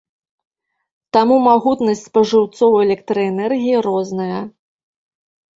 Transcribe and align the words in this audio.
Таму 1.17 1.35
магутнасць 1.49 2.01
спажыўцоў 2.09 2.71
электраэнергіі 2.87 3.83
розная. 3.89 4.39